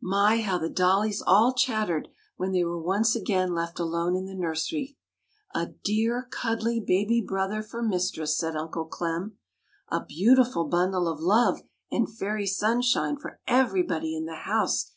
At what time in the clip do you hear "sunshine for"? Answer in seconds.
12.46-13.40